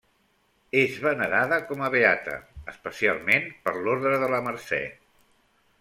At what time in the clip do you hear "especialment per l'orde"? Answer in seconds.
2.75-4.17